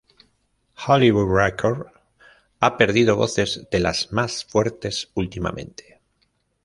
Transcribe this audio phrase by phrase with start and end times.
[0.87, 1.85] Hollywood Records,
[2.59, 6.01] ha perdido voces de las más fuertes últimamente.